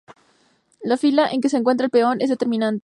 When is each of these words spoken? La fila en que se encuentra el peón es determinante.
La 0.81 0.97
fila 0.97 1.29
en 1.31 1.41
que 1.41 1.47
se 1.49 1.57
encuentra 1.57 1.85
el 1.85 1.91
peón 1.91 2.21
es 2.21 2.29
determinante. 2.31 2.79